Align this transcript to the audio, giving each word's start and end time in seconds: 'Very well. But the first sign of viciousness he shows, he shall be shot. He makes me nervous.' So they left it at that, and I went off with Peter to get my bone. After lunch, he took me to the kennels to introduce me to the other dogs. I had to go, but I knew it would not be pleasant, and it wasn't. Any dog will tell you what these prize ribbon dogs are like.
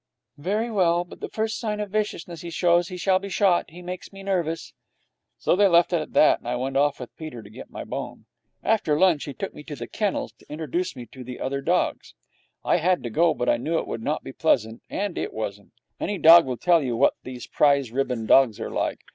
'Very 0.35 0.71
well. 0.71 1.03
But 1.03 1.19
the 1.19 1.29
first 1.29 1.59
sign 1.59 1.79
of 1.79 1.91
viciousness 1.91 2.41
he 2.41 2.49
shows, 2.49 2.87
he 2.87 2.97
shall 2.97 3.19
be 3.19 3.29
shot. 3.29 3.69
He 3.69 3.83
makes 3.83 4.11
me 4.11 4.23
nervous.' 4.23 4.73
So 5.37 5.55
they 5.55 5.67
left 5.67 5.93
it 5.93 6.01
at 6.01 6.13
that, 6.13 6.39
and 6.39 6.47
I 6.47 6.55
went 6.55 6.75
off 6.75 6.99
with 6.99 7.15
Peter 7.17 7.43
to 7.43 7.49
get 7.51 7.69
my 7.69 7.83
bone. 7.83 8.25
After 8.63 8.97
lunch, 8.97 9.25
he 9.25 9.33
took 9.35 9.53
me 9.53 9.61
to 9.65 9.75
the 9.75 9.85
kennels 9.85 10.31
to 10.39 10.51
introduce 10.51 10.95
me 10.95 11.05
to 11.11 11.23
the 11.23 11.39
other 11.39 11.61
dogs. 11.61 12.15
I 12.65 12.77
had 12.77 13.03
to 13.03 13.11
go, 13.11 13.35
but 13.35 13.47
I 13.47 13.57
knew 13.57 13.77
it 13.77 13.85
would 13.85 14.01
not 14.01 14.23
be 14.23 14.33
pleasant, 14.33 14.81
and 14.89 15.19
it 15.19 15.35
wasn't. 15.35 15.71
Any 15.99 16.17
dog 16.17 16.47
will 16.47 16.57
tell 16.57 16.81
you 16.81 16.97
what 16.97 17.13
these 17.21 17.45
prize 17.45 17.91
ribbon 17.91 18.25
dogs 18.25 18.59
are 18.59 18.71
like. 18.71 19.01